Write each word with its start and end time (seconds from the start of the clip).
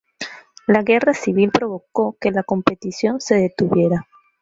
La 0.65 0.81
Guerra 0.81 1.13
Civil 1.13 1.51
provocó 1.51 2.17
que 2.19 2.31
la 2.31 2.41
competición 2.41 3.21
se 3.21 3.35
detuviera. 3.35 4.07